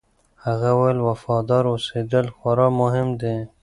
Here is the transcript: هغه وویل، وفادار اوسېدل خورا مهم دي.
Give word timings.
هغه 0.45 0.69
وویل، 0.75 0.99
وفادار 1.07 1.63
اوسېدل 1.73 2.25
خورا 2.37 2.67
مهم 2.81 3.07
دي. 3.21 3.35